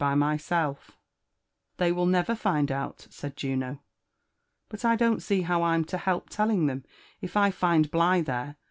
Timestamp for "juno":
3.37-3.83